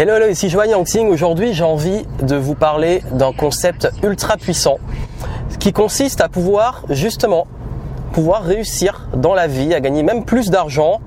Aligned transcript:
Hello, 0.00 0.14
hello, 0.14 0.28
ici 0.28 0.48
Joanne 0.48 0.70
Yangting. 0.70 1.10
Aujourd'hui, 1.10 1.52
j'ai 1.52 1.62
envie 1.62 2.06
de 2.22 2.34
vous 2.34 2.54
parler 2.54 3.02
d'un 3.12 3.34
concept 3.34 3.90
ultra 4.02 4.38
puissant 4.38 4.78
qui 5.58 5.74
consiste 5.74 6.22
à 6.22 6.30
pouvoir 6.30 6.84
justement 6.88 7.46
pouvoir 8.14 8.42
réussir 8.42 9.08
dans 9.14 9.34
la 9.34 9.46
vie, 9.46 9.74
à 9.74 9.80
gagner 9.80 10.02
même 10.02 10.24
plus 10.24 10.48
d'argent 10.48 11.02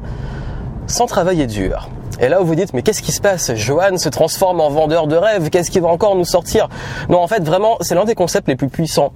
sans 0.85 1.07
travailler 1.07 1.47
dur. 1.47 1.89
Et 2.19 2.29
là, 2.29 2.37
vous 2.37 2.45
vous 2.45 2.53
dites, 2.53 2.75
mais 2.75 2.83
qu'est-ce 2.83 3.01
qui 3.01 3.11
se 3.11 3.19
passe? 3.19 3.55
Johan 3.55 3.97
se 3.97 4.09
transforme 4.09 4.61
en 4.61 4.69
vendeur 4.69 5.07
de 5.07 5.15
rêves. 5.15 5.49
Qu'est-ce 5.49 5.71
qui 5.71 5.79
va 5.79 5.87
encore 5.87 6.15
nous 6.15 6.23
sortir? 6.23 6.69
Non, 7.09 7.17
en 7.17 7.27
fait, 7.27 7.43
vraiment, 7.43 7.77
c'est 7.81 7.95
l'un 7.95 8.05
des 8.05 8.13
concepts 8.13 8.47
les 8.47 8.55
plus 8.55 8.69
puissants 8.69 9.11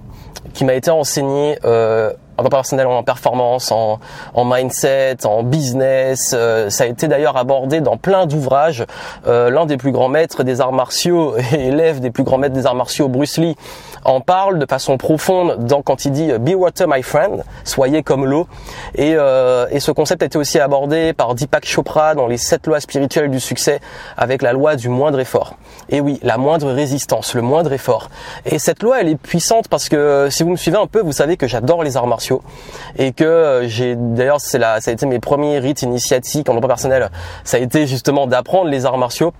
qui 0.55 0.65
m'a 0.65 0.73
été 0.73 0.89
enseigné 0.89 1.59
euh, 1.65 2.13
en 2.37 2.49
personnel, 2.49 2.87
en 2.87 3.03
performance, 3.03 3.71
en, 3.71 3.99
en 4.33 4.45
mindset, 4.45 5.25
en 5.25 5.43
business. 5.43 6.31
Euh, 6.33 6.69
ça 6.69 6.83
a 6.83 6.87
été 6.87 7.07
d'ailleurs 7.07 7.37
abordé 7.37 7.81
dans 7.81 7.97
plein 7.97 8.25
d'ouvrages. 8.25 8.85
Euh, 9.27 9.49
L'un 9.49 9.65
des 9.65 9.77
plus 9.77 9.91
grands 9.91 10.09
maîtres 10.09 10.43
des 10.43 10.61
arts 10.61 10.71
martiaux 10.71 11.35
et 11.53 11.67
élève 11.67 11.99
des 11.99 12.11
plus 12.11 12.23
grands 12.23 12.37
maîtres 12.37 12.53
des 12.53 12.65
arts 12.65 12.75
martiaux, 12.75 13.07
Bruce 13.07 13.37
Lee, 13.37 13.55
en 14.05 14.21
parle 14.21 14.59
de 14.59 14.65
façon 14.65 14.97
profonde 14.97 15.65
dans, 15.65 15.81
quand 15.81 16.05
il 16.05 16.11
dit 16.11 16.31
Be 16.39 16.55
water 16.55 16.87
my 16.87 17.01
friend, 17.01 17.43
soyez 17.63 18.03
comme 18.03 18.25
l'eau. 18.25 18.47
Et, 18.95 19.13
euh, 19.15 19.65
et 19.71 19.79
ce 19.79 19.91
concept 19.91 20.21
a 20.21 20.27
été 20.27 20.37
aussi 20.37 20.59
abordé 20.59 21.13
par 21.13 21.33
Deepak 21.33 21.65
Chopra 21.65 22.15
dans 22.15 22.27
les 22.27 22.37
sept 22.37 22.67
lois 22.67 22.79
spirituelles 22.79 23.31
du 23.31 23.39
succès 23.39 23.79
avec 24.15 24.41
la 24.41 24.53
loi 24.53 24.75
du 24.75 24.89
moindre 24.89 25.19
effort. 25.19 25.55
Et 25.89 26.01
oui, 26.01 26.19
la 26.21 26.37
moindre 26.37 26.71
résistance, 26.71 27.33
le 27.33 27.41
moindre 27.41 27.73
effort. 27.73 28.09
Et 28.45 28.59
cette 28.59 28.83
loi, 28.83 29.01
elle 29.01 29.09
est 29.09 29.15
puissante 29.15 29.67
parce 29.67 29.89
que 29.89 30.27
si 30.29 30.43
vous 30.43 30.49
me 30.51 30.55
suivez 30.55 30.77
un 30.77 30.87
peu, 30.87 31.01
vous 31.01 31.11
savez 31.11 31.37
que 31.37 31.47
j'adore 31.47 31.83
les 31.83 31.97
arts 31.97 32.07
martiaux 32.07 32.26
et 32.97 33.11
que 33.13 33.23
euh, 33.23 33.67
j'ai 33.67 33.95
d'ailleurs 33.95 34.39
c'est 34.39 34.59
la 34.59 34.81
ça 34.81 34.91
a 34.91 34.93
été 34.93 35.05
mes 35.05 35.19
premiers 35.19 35.59
rites 35.59 35.81
initiatiques 35.81 36.49
en 36.49 36.55
emploi 36.55 36.69
personnel. 36.69 37.09
Ça 37.43 37.57
a 37.57 37.59
été 37.59 37.87
justement 37.87 38.27
d'apprendre 38.27 38.69
les 38.69 38.85
arts 38.85 38.97
martiaux 38.97 39.33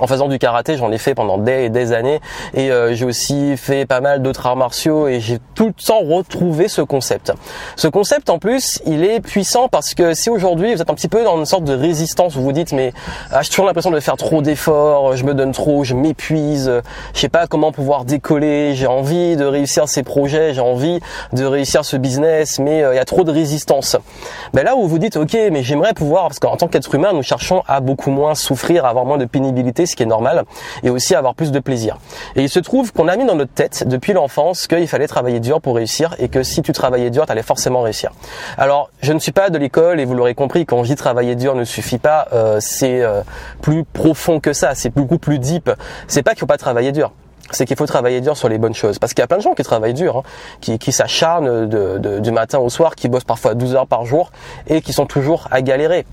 en 0.00 0.06
faisant 0.06 0.28
du 0.28 0.38
karaté, 0.38 0.76
j'en 0.76 0.92
ai 0.92 0.98
fait 0.98 1.14
pendant 1.14 1.38
des 1.38 1.64
et 1.64 1.68
des 1.70 1.92
années 1.92 2.20
et 2.54 2.70
euh, 2.70 2.94
j'ai 2.94 3.04
aussi 3.04 3.56
fait 3.56 3.86
pas 3.86 4.00
mal 4.00 4.22
d'autres 4.22 4.46
arts 4.46 4.56
martiaux 4.56 5.08
et 5.08 5.20
j'ai 5.20 5.38
tout 5.54 5.66
le 5.66 5.72
temps 5.72 6.00
retrouvé 6.00 6.68
ce 6.68 6.82
concept. 6.82 7.32
Ce 7.76 7.88
concept 7.88 8.28
en 8.28 8.38
plus, 8.38 8.80
il 8.84 9.04
est 9.04 9.20
puissant 9.20 9.68
parce 9.68 9.94
que 9.94 10.14
si 10.14 10.28
aujourd'hui 10.28 10.74
vous 10.74 10.82
êtes 10.82 10.90
un 10.90 10.94
petit 10.94 11.08
peu 11.08 11.24
dans 11.24 11.38
une 11.38 11.46
sorte 11.46 11.64
de 11.64 11.74
résistance, 11.74 12.34
vous 12.34 12.42
vous 12.42 12.52
dites 12.52 12.72
mais 12.72 12.92
ah, 13.32 13.42
j'ai 13.42 13.48
toujours 13.50 13.66
l'impression 13.66 13.90
de 13.90 14.00
faire 14.00 14.16
trop 14.16 14.42
d'efforts, 14.42 15.16
je 15.16 15.24
me 15.24 15.34
donne 15.34 15.52
trop, 15.52 15.84
je 15.84 15.94
m'épuise, 15.94 16.70
je 17.14 17.20
sais 17.20 17.28
pas 17.28 17.46
comment 17.46 17.72
pouvoir 17.72 18.04
décoller, 18.04 18.74
j'ai 18.74 18.86
envie 18.86 19.36
de 19.36 19.44
réussir 19.44 19.88
ces 19.88 20.02
projets, 20.02 20.52
j'ai 20.52 20.60
envie 20.60 21.00
de 21.32 21.44
réussir 21.44 21.84
ce 21.84 21.96
business, 21.96 22.58
mais 22.58 22.82
euh, 22.82 22.92
il 22.92 22.96
y 22.96 23.00
a 23.00 23.04
trop 23.04 23.24
de 23.24 23.30
résistance. 23.30 23.96
Ben 24.52 24.64
là 24.64 24.76
où 24.76 24.86
vous 24.86 24.98
dites 24.98 25.16
ok 25.16 25.36
mais 25.50 25.62
j'aimerais 25.62 25.94
pouvoir 25.94 26.24
parce 26.28 26.38
qu'en 26.38 26.56
tant 26.56 26.68
qu'être 26.68 26.94
humain 26.94 27.12
nous 27.14 27.22
cherchons 27.22 27.62
à 27.66 27.80
beaucoup 27.80 28.10
moins 28.10 28.34
souffrir, 28.34 28.84
à 28.84 28.90
avoir 28.90 29.04
moins 29.04 29.18
de 29.18 29.24
pénibilité 29.24 29.85
ce 29.86 29.96
qui 29.96 30.02
est 30.02 30.06
normal, 30.06 30.44
et 30.82 30.90
aussi 30.90 31.14
avoir 31.14 31.34
plus 31.34 31.52
de 31.52 31.58
plaisir. 31.58 31.98
Et 32.34 32.42
il 32.42 32.48
se 32.48 32.58
trouve 32.58 32.92
qu'on 32.92 33.08
a 33.08 33.16
mis 33.16 33.24
dans 33.24 33.34
notre 33.34 33.52
tête 33.52 33.84
depuis 33.86 34.12
l'enfance 34.12 34.66
qu'il 34.66 34.88
fallait 34.88 35.08
travailler 35.08 35.40
dur 35.40 35.60
pour 35.60 35.76
réussir 35.76 36.14
et 36.18 36.28
que 36.28 36.42
si 36.42 36.62
tu 36.62 36.72
travaillais 36.72 37.10
dur, 37.10 37.26
tu 37.26 37.32
allais 37.32 37.42
forcément 37.42 37.82
réussir. 37.82 38.12
Alors, 38.58 38.90
je 39.02 39.12
ne 39.12 39.18
suis 39.18 39.32
pas 39.32 39.50
de 39.50 39.58
l'école 39.58 40.00
et 40.00 40.04
vous 40.04 40.14
l'aurez 40.14 40.34
compris, 40.34 40.66
quand 40.66 40.82
je 40.82 40.88
dis 40.88 40.96
travailler 40.96 41.34
dur 41.34 41.54
ne 41.54 41.64
suffit 41.64 41.98
pas, 41.98 42.28
euh, 42.32 42.58
c'est 42.60 43.02
euh, 43.02 43.22
plus 43.62 43.84
profond 43.84 44.40
que 44.40 44.52
ça, 44.52 44.74
c'est 44.74 44.90
beaucoup 44.90 45.18
plus 45.18 45.38
deep. 45.38 45.70
C'est 46.08 46.22
pas 46.22 46.32
qu'il 46.32 46.40
faut 46.40 46.46
pas 46.46 46.58
travailler 46.58 46.92
dur 46.92 47.12
c'est 47.52 47.64
qu'il 47.64 47.76
faut 47.76 47.86
travailler 47.86 48.20
dur 48.20 48.36
sur 48.36 48.48
les 48.48 48.58
bonnes 48.58 48.74
choses. 48.74 48.98
Parce 48.98 49.14
qu'il 49.14 49.22
y 49.22 49.24
a 49.24 49.28
plein 49.28 49.36
de 49.36 49.42
gens 49.42 49.54
qui 49.54 49.62
travaillent 49.62 49.94
dur, 49.94 50.18
hein, 50.18 50.22
qui, 50.60 50.78
qui 50.80 50.90
s'acharnent 50.90 51.68
du 51.68 52.30
matin 52.32 52.58
au 52.58 52.68
soir, 52.68 52.96
qui 52.96 53.08
bossent 53.08 53.24
parfois 53.24 53.54
12 53.54 53.76
heures 53.76 53.86
par 53.86 54.04
jour 54.04 54.32
et 54.66 54.82
qui 54.82 54.92
sont 54.92 55.06
toujours 55.06 55.46
à 55.50 55.62
galérer. 55.62 56.06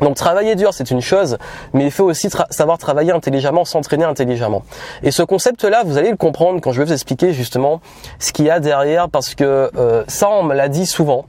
Donc 0.00 0.16
travailler 0.16 0.54
dur, 0.54 0.72
c'est 0.72 0.90
une 0.90 1.02
chose, 1.02 1.36
mais 1.74 1.84
il 1.84 1.90
faut 1.90 2.04
aussi 2.04 2.28
savoir 2.50 2.78
travailler 2.78 3.12
intelligemment, 3.12 3.64
s'entraîner 3.64 4.04
intelligemment. 4.04 4.62
Et 5.02 5.10
ce 5.10 5.22
concept-là, 5.22 5.82
vous 5.84 5.98
allez 5.98 6.10
le 6.10 6.16
comprendre 6.16 6.60
quand 6.60 6.72
je 6.72 6.78
vais 6.78 6.86
vous 6.86 6.92
expliquer 6.92 7.32
justement 7.32 7.80
ce 8.18 8.32
qu'il 8.32 8.46
y 8.46 8.50
a 8.50 8.58
derrière, 8.58 9.10
parce 9.10 9.34
que 9.34 9.70
euh, 9.76 10.04
ça, 10.08 10.30
on 10.30 10.44
me 10.44 10.54
l'a 10.54 10.68
dit 10.68 10.86
souvent, 10.86 11.26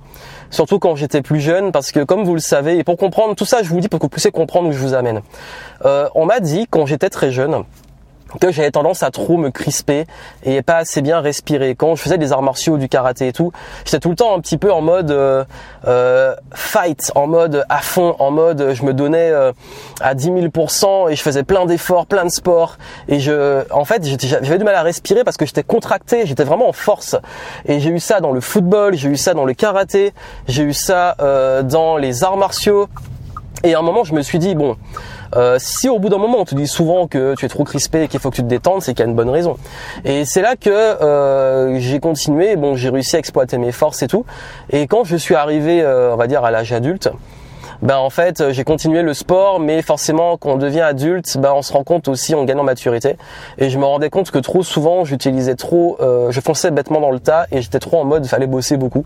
surtout 0.50 0.80
quand 0.80 0.96
j'étais 0.96 1.22
plus 1.22 1.42
jeune, 1.42 1.72
parce 1.72 1.92
que 1.92 2.04
comme 2.04 2.24
vous 2.24 2.36
le 2.36 2.40
savez, 2.40 2.78
et 2.78 2.84
pour 2.84 2.98
comprendre 2.98 3.36
tout 3.36 3.46
ça, 3.46 3.64
je 3.64 3.70
vous 3.70 3.80
dis 3.82 3.90
pour 3.90 4.00
que 4.00 4.06
vous 4.06 4.10
puissiez 4.10 4.32
comprendre 4.32 4.70
où 4.70 4.72
je 4.72 4.80
vous 4.80 4.94
amène. 4.94 5.22
Euh, 5.86 6.08
on 6.16 6.26
m'a 6.26 6.40
dit 6.40 6.68
quand 6.70 6.86
j'étais 6.86 7.10
très 7.10 7.32
jeune, 7.32 7.64
que 8.40 8.52
j'avais 8.52 8.72
tendance 8.72 9.04
à 9.04 9.12
trop 9.12 9.38
me 9.38 9.50
crisper 9.50 10.06
et 10.44 10.62
pas 10.62 10.78
assez 10.78 11.02
bien 11.02 11.20
respirer. 11.20 11.76
Quand 11.76 11.96
je 11.96 12.02
faisais 12.02 12.18
des 12.18 12.32
arts 12.32 12.42
martiaux, 12.42 12.78
du 12.78 12.90
karaté 12.90 13.28
et 13.28 13.34
tout, 13.34 13.52
j'étais 13.86 14.00
tout 14.00 14.10
le 14.10 14.16
temps 14.16 14.36
un 14.36 14.40
petit 14.40 14.58
peu 14.58 14.72
en 14.72 14.82
mode 14.82 15.12
euh, 15.12 15.44
euh 15.88 16.36
fight, 16.54 17.12
en 17.16 17.28
mode 17.28 17.66
à 17.70 17.80
fond, 17.80 18.16
en 18.20 18.32
mode 18.32 18.74
je 18.74 18.84
me 18.84 18.94
donnais 18.94 19.30
euh, 19.30 19.52
à 20.02 20.14
10 20.16 20.32
000% 20.32 21.12
et 21.12 21.16
je 21.16 21.22
faisais 21.22 21.44
plein 21.44 21.66
d'efforts, 21.66 22.06
plein 22.06 22.26
de 22.26 22.30
sports 22.30 22.78
et 23.08 23.20
je, 23.20 23.64
en 23.72 23.86
fait, 23.86 24.04
j'avais 24.04 24.58
du 24.58 24.64
mal 24.64 24.76
à 24.76 24.84
respirer 24.84 25.24
parce 25.24 25.38
que 25.38 25.46
j'étais 25.46 25.64
contracté, 25.64 26.26
j'étais 26.26 26.44
vraiment 26.44 26.70
en 26.70 26.74
force. 26.74 27.16
Et 27.66 27.80
j'ai 27.80 27.90
eu 27.90 28.00
ça 28.00 28.20
dans 28.20 28.32
le 28.32 28.42
football, 28.42 28.96
j'ai 28.96 29.10
eu 29.10 29.18
ça 29.18 29.34
dans 29.34 29.46
le 29.46 29.54
karaté, 29.54 30.14
j'ai 30.48 30.64
eu 30.64 30.74
ça 30.74 31.16
euh, 31.20 31.64
dans 31.64 31.98
les 31.98 32.24
arts 32.24 32.38
martiaux. 32.38 32.88
Et 33.64 33.76
à 33.76 33.80
un 33.80 33.82
moment, 33.82 34.04
je 34.04 34.14
me 34.14 34.22
suis 34.22 34.40
dit 34.40 34.56
bon. 34.56 34.78
Euh, 35.36 35.58
si 35.60 35.90
au 35.90 36.00
bout 36.00 36.10
d'un 36.10 36.18
moment 36.18 36.40
on 36.40 36.46
te 36.46 36.56
dit 36.56 36.68
souvent 36.68 37.08
que 37.08 37.36
tu 37.36 37.46
es 37.46 37.50
trop 37.50 37.64
crispé 37.64 38.04
et 38.04 38.08
qu'il 38.08 38.20
faut 38.20 38.30
que 38.30 38.36
tu 38.36 38.44
te 38.44 38.48
détendes, 38.48 38.82
c'est 38.82 38.94
qu'il 38.94 39.04
y 39.04 39.08
a 39.08 39.10
une 39.10 39.16
bonne 39.16 39.30
raison. 39.30 39.58
Et 40.06 40.26
c'est 40.26 40.42
là 40.42 40.56
que 40.56 40.70
euh, 40.70 41.80
j'ai 41.80 42.00
continué, 42.00 42.56
bon 42.56 42.76
j'ai 42.76 42.90
réussi 42.90 43.16
à 43.16 43.20
exploiter 43.20 43.58
mes 43.58 43.72
forces 43.72 44.04
et 44.04 44.08
tout. 44.08 44.26
Et 44.70 44.88
quand 44.88 45.04
je 45.04 45.16
suis 45.16 45.36
arrivé, 45.36 45.82
euh, 45.82 46.14
on 46.14 46.18
va 46.18 46.28
dire 46.28 46.44
à 46.44 46.52
l'âge 46.52 46.72
adulte, 46.72 47.10
ben 47.82 47.98
en 47.98 48.10
fait 48.10 48.52
j'ai 48.52 48.64
continué 48.64 49.02
le 49.02 49.14
sport, 49.14 49.60
mais 49.60 49.82
forcément 49.82 50.38
quand 50.38 50.52
on 50.52 50.58
devient 50.58 50.82
adulte, 50.82 51.38
ben 51.38 51.52
on 51.54 51.62
se 51.62 51.74
rend 51.74 51.84
compte 51.84 52.08
aussi 52.08 52.36
on 52.36 52.44
gagne 52.44 52.60
en 52.60 52.64
maturité. 52.64 53.18
Et 53.58 53.70
je 53.70 53.78
me 53.80 53.86
rendais 53.86 54.10
compte 54.10 54.32
que 54.32 54.40
trop 54.40 54.64
souvent 54.64 55.04
j'utilisais 55.04 55.56
trop, 55.56 55.98
je 56.00 56.40
fonçais 56.40 56.72
bêtement 56.72 57.02
dans 57.02 57.12
le 57.12 57.20
tas 57.20 57.48
et 57.52 57.62
j'étais 57.62 57.80
trop 57.80 58.00
en 58.00 58.06
mode 58.06 58.26
fallait 58.26 58.48
bosser 58.48 58.78
beaucoup. 58.78 59.06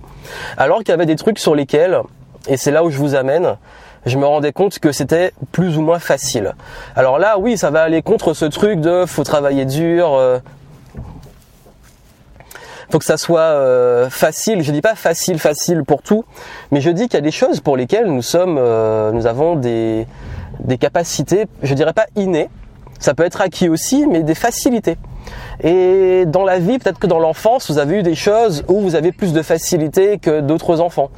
Alors 0.58 0.80
qu'il 0.80 0.90
y 0.90 0.92
avait 0.92 1.08
des 1.08 1.16
trucs 1.16 1.40
sur 1.40 1.56
lesquels, 1.56 2.02
et 2.48 2.58
c'est 2.58 2.72
là 2.72 2.84
où 2.84 2.92
je 2.92 2.98
vous 2.98 3.16
amène, 3.16 3.58
je 4.08 4.18
me 4.18 4.26
rendais 4.26 4.54
compte 4.54 4.80
que 4.80 4.92
c'était 4.92 5.34
plus 5.52 5.78
ou 5.78 5.82
moins 5.82 6.00
facile. 6.00 6.56
Alors 6.96 7.20
là, 7.20 7.38
oui, 7.38 7.58
ça 7.58 7.72
va 7.72 7.84
aller 7.84 8.02
contre 8.02 8.34
ce 8.34 8.46
truc 8.46 8.80
de 8.80 9.06
faut 9.06 9.24
travailler 9.24 9.66
dur. 9.66 10.14
Euh, 10.14 10.40
faut 12.90 13.00
que 13.00 13.06
ça 13.06 13.18
soit 13.18 13.42
euh, 13.42 14.10
facile. 14.10 14.64
Je 14.64 14.72
dis 14.72 14.82
pas 14.82 14.96
facile, 14.96 15.40
facile 15.40 15.84
pour 15.84 16.02
tout, 16.02 16.24
mais 16.72 16.80
je 16.80 16.90
dis 16.90 17.04
qu'il 17.04 17.16
y 17.16 17.18
a 17.18 17.22
des 17.22 17.32
choses 17.32 17.60
pour 17.60 17.76
lesquelles 17.76 18.08
nous 18.08 18.24
euh, 18.36 19.26
avons 19.26 19.56
des, 19.56 20.08
capacités, 20.80 21.48
je 21.64 21.74
dirais 21.74 21.94
pas 21.94 22.06
innées. 22.16 22.50
Ça 23.00 23.14
peut 23.14 23.24
être 23.24 23.42
acquis 23.42 23.70
aussi, 23.70 24.08
mais 24.08 24.24
des 24.24 24.36
facilités. 24.36 24.98
Et 25.64 26.26
dans 26.28 26.44
la 26.44 26.60
vie, 26.60 26.78
peut-être 26.78 27.00
que 27.00 27.08
dans 27.08 27.20
l'enfance, 27.20 27.72
vous 27.72 27.80
avez 27.80 28.00
eu 28.00 28.04
des 28.04 28.16
choses 28.16 28.64
où 28.68 28.80
vous 28.82 28.96
avez 28.96 29.12
plus 29.12 29.34
de 29.34 29.42
facilité 29.42 30.20
que 30.20 30.42
d'autres 30.42 30.82
enfants. 30.82 31.10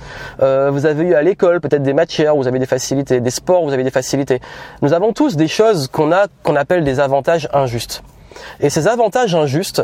Euh, 0.42 0.70
vous 0.72 0.86
avez 0.86 1.04
eu 1.04 1.14
à 1.14 1.22
l'école 1.22 1.60
peut-être 1.60 1.84
des 1.84 1.94
matières 1.94 2.36
où 2.36 2.42
vous 2.42 2.48
avez 2.48 2.60
des 2.60 2.66
facilités, 2.66 3.20
des 3.20 3.30
sports 3.32 3.64
où 3.64 3.68
vous 3.68 3.74
avez 3.74 3.84
des 3.84 3.92
facilités. 3.92 4.40
Nous 4.82 4.94
avons 4.94 5.14
tous 5.14 5.36
des 5.36 5.48
choses 5.48 5.88
qu'on 5.88 6.12
a 6.12 6.28
qu'on 6.44 6.56
appelle 6.56 6.84
des 6.84 7.00
avantages 7.00 7.50
injustes. 7.54 8.04
Et 8.62 8.70
ces 8.70 8.88
avantages 8.88 9.36
injustes, 9.36 9.84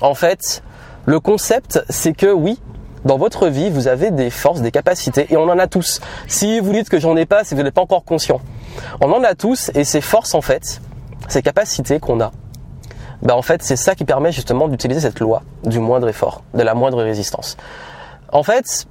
en 0.00 0.14
fait, 0.14 0.62
le 1.06 1.20
concept, 1.20 1.82
c'est 1.88 2.12
que 2.12 2.32
oui, 2.32 2.60
dans 3.04 3.18
votre 3.18 3.48
vie, 3.48 3.70
vous 3.70 3.88
avez 3.88 4.10
des 4.10 4.30
forces, 4.30 4.62
des 4.62 4.70
capacités, 4.70 5.26
et 5.30 5.36
on 5.36 5.44
en 5.44 5.58
a 5.58 5.66
tous. 5.66 6.00
Si 6.26 6.60
vous 6.60 6.72
dites 6.72 6.88
que 6.88 6.98
j'en 6.98 7.16
ai 7.16 7.26
pas, 7.26 7.44
c'est 7.44 7.54
que 7.54 7.60
vous 7.60 7.64
n'êtes 7.64 7.74
pas 7.74 7.82
encore 7.82 8.04
conscient. 8.04 8.40
On 9.00 9.12
en 9.12 9.22
a 9.22 9.34
tous, 9.34 9.70
et 9.74 9.84
ces 9.84 10.00
forces, 10.00 10.34
en 10.34 10.40
fait, 10.40 10.80
ces 11.28 11.42
capacités 11.42 12.00
qu'on 12.00 12.20
a, 12.20 12.32
bah 13.24 13.36
en 13.36 13.42
fait 13.42 13.62
c'est 13.62 13.76
ça 13.76 13.94
qui 13.94 14.04
permet 14.04 14.32
justement 14.32 14.68
d'utiliser 14.68 15.00
cette 15.00 15.20
loi 15.20 15.42
du 15.64 15.80
moindre 15.80 16.08
effort, 16.08 16.42
de 16.54 16.62
la 16.62 16.74
moindre 16.74 17.02
résistance. 17.02 17.56
En 18.30 18.42
fait, 18.42 18.86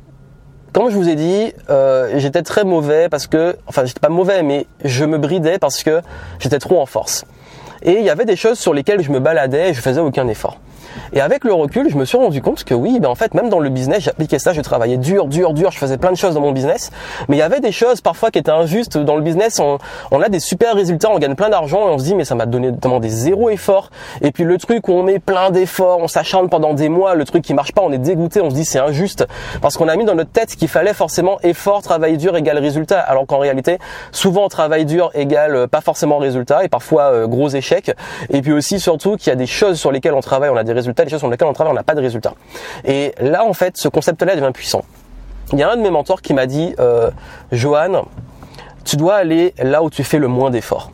comme 0.73 0.89
je 0.89 0.95
vous 0.95 1.07
ai 1.07 1.15
dit, 1.15 1.53
euh, 1.69 2.13
j'étais 2.17 2.41
très 2.41 2.63
mauvais 2.63 3.09
parce 3.09 3.27
que, 3.27 3.55
enfin 3.67 3.85
j'étais 3.85 3.99
pas 3.99 4.09
mauvais, 4.09 4.41
mais 4.41 4.65
je 4.83 5.05
me 5.05 5.17
bridais 5.17 5.59
parce 5.59 5.83
que 5.83 6.01
j'étais 6.39 6.59
trop 6.59 6.81
en 6.81 6.87
force. 6.87 7.25
Et 7.83 7.99
il 7.99 8.03
y 8.03 8.09
avait 8.09 8.25
des 8.25 8.35
choses 8.35 8.57
sur 8.57 8.73
lesquelles 8.73 9.01
je 9.01 9.11
me 9.11 9.19
baladais 9.19 9.69
et 9.69 9.73
je 9.73 9.81
faisais 9.81 9.99
aucun 9.99 10.27
effort. 10.27 10.57
Et 11.13 11.21
avec 11.21 11.43
le 11.43 11.53
recul, 11.53 11.89
je 11.89 11.97
me 11.97 12.05
suis 12.05 12.17
rendu 12.17 12.41
compte 12.41 12.63
que 12.63 12.73
oui, 12.73 12.99
ben 12.99 13.09
en 13.09 13.15
fait, 13.15 13.33
même 13.33 13.49
dans 13.49 13.59
le 13.59 13.69
business, 13.69 14.03
j'appliquais 14.03 14.39
ça, 14.39 14.53
je 14.53 14.61
travaillais 14.61 14.97
dur, 14.97 15.27
dur, 15.27 15.53
dur, 15.53 15.71
je 15.71 15.77
faisais 15.77 15.97
plein 15.97 16.11
de 16.11 16.17
choses 16.17 16.35
dans 16.35 16.41
mon 16.41 16.51
business, 16.51 16.91
mais 17.27 17.37
il 17.37 17.39
y 17.39 17.43
avait 17.43 17.59
des 17.59 17.71
choses 17.71 18.01
parfois 18.01 18.31
qui 18.31 18.39
étaient 18.39 18.51
injustes. 18.51 18.97
Dans 18.97 19.15
le 19.15 19.21
business, 19.21 19.59
on, 19.59 19.77
on 20.11 20.21
a 20.21 20.29
des 20.29 20.39
super 20.39 20.75
résultats, 20.75 21.09
on 21.11 21.19
gagne 21.19 21.35
plein 21.35 21.49
d'argent 21.49 21.87
et 21.87 21.91
on 21.91 21.97
se 21.97 22.03
dit 22.03 22.15
mais 22.15 22.25
ça 22.25 22.35
m'a 22.35 22.45
donné 22.45 22.71
demandé 22.71 23.09
zéro 23.09 23.49
effort. 23.49 23.89
Et 24.21 24.31
puis 24.31 24.43
le 24.43 24.57
truc 24.57 24.87
où 24.87 24.93
on 24.93 25.03
met 25.03 25.19
plein 25.19 25.51
d'efforts, 25.51 25.99
on 25.99 26.07
s'acharne 26.07 26.49
pendant 26.49 26.73
des 26.73 26.89
mois, 26.89 27.15
le 27.15 27.25
truc 27.25 27.43
qui 27.43 27.53
marche 27.53 27.71
pas, 27.71 27.81
on 27.81 27.91
est 27.91 27.97
dégoûté, 27.97 28.41
on 28.41 28.49
se 28.49 28.55
dit 28.55 28.65
c'est 28.65 28.79
injuste 28.79 29.25
parce 29.61 29.77
qu'on 29.77 29.87
a 29.87 29.95
mis 29.95 30.05
dans 30.05 30.15
notre 30.15 30.31
tête 30.31 30.55
qu'il 30.55 30.67
fallait 30.67 30.93
forcément 30.93 31.39
effort, 31.43 31.81
travail 31.81 32.17
dur 32.17 32.35
égale 32.35 32.57
résultat, 32.57 32.99
alors 32.99 33.25
qu'en 33.25 33.39
réalité, 33.39 33.77
souvent 34.11 34.47
travail 34.49 34.85
dur 34.85 35.11
égale 35.13 35.55
euh, 35.55 35.67
pas 35.67 35.81
forcément 35.81 36.17
résultat 36.17 36.63
et 36.63 36.69
parfois 36.69 37.13
euh, 37.13 37.27
gros 37.27 37.49
échec. 37.49 37.91
Et 38.29 38.41
puis 38.41 38.53
aussi 38.53 38.79
surtout 38.79 39.15
qu'il 39.17 39.27
y 39.27 39.33
a 39.33 39.35
des 39.35 39.47
choses 39.47 39.79
sur 39.79 39.91
lesquelles 39.91 40.13
on 40.13 40.21
travaille, 40.21 40.49
on 40.49 40.57
a 40.57 40.63
des 40.63 40.73
résultats 40.73 40.82
les 40.87 41.09
choses 41.09 41.19
sur 41.19 41.29
lesquelles 41.29 41.47
on 41.47 41.53
travaille, 41.53 41.71
on 41.71 41.75
n'a 41.75 41.83
pas 41.83 41.95
de 41.95 42.01
résultats. 42.01 42.33
Et 42.85 43.13
là, 43.19 43.45
en 43.45 43.53
fait, 43.53 43.77
ce 43.77 43.87
concept-là 43.87 44.35
devient 44.35 44.51
puissant. 44.53 44.83
Il 45.51 45.59
y 45.59 45.63
a 45.63 45.71
un 45.71 45.75
de 45.75 45.81
mes 45.81 45.91
mentors 45.91 46.21
qui 46.21 46.33
m'a 46.33 46.45
dit, 46.45 46.73
euh, 46.79 47.11
Johan, 47.51 48.05
tu 48.85 48.95
dois 48.95 49.15
aller 49.15 49.53
là 49.61 49.83
où 49.83 49.89
tu 49.89 50.03
fais 50.03 50.19
le 50.19 50.27
moins 50.27 50.49
d'efforts. 50.49 50.91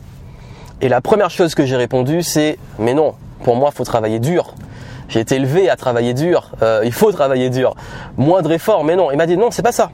Et 0.80 0.88
la 0.88 1.00
première 1.00 1.30
chose 1.30 1.54
que 1.54 1.64
j'ai 1.64 1.76
répondu, 1.76 2.22
c'est 2.22 2.58
mais 2.78 2.94
non, 2.94 3.14
pour 3.44 3.56
moi, 3.56 3.70
il 3.72 3.76
faut 3.76 3.84
travailler 3.84 4.18
dur. 4.18 4.54
J'ai 5.08 5.20
été 5.20 5.36
élevé 5.36 5.68
à 5.68 5.76
travailler 5.76 6.14
dur. 6.14 6.50
Euh, 6.62 6.82
il 6.84 6.92
faut 6.92 7.10
travailler 7.10 7.50
dur. 7.50 7.74
Moindre 8.16 8.52
effort, 8.52 8.84
mais 8.84 8.96
non. 8.96 9.10
Il 9.10 9.16
m'a 9.16 9.26
dit 9.26 9.36
non, 9.36 9.50
c'est 9.50 9.62
pas 9.62 9.72
ça. 9.72 9.90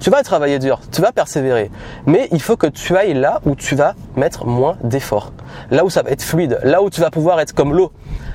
Tu 0.00 0.10
vas 0.10 0.22
travailler 0.22 0.58
dur, 0.58 0.80
tu 0.92 1.00
vas 1.00 1.12
persévérer, 1.12 1.70
mais 2.06 2.28
il 2.32 2.42
faut 2.42 2.56
que 2.56 2.66
tu 2.66 2.96
ailles 2.96 3.14
là 3.14 3.40
où 3.44 3.54
tu 3.54 3.74
vas 3.74 3.94
mettre 4.16 4.46
moins 4.46 4.76
d'efforts, 4.82 5.32
là 5.70 5.84
où 5.84 5.90
ça 5.90 6.02
va 6.02 6.10
être 6.10 6.22
fluide, 6.22 6.58
là 6.62 6.82
où 6.82 6.90
tu 6.90 7.00
vas 7.00 7.10
pouvoir 7.10 7.40
être 7.40 7.54
comme 7.54 7.74
l'eau, 7.74 7.92